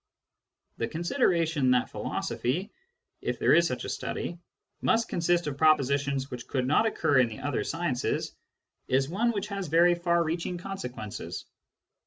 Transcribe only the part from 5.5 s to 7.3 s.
propositions which could not occur in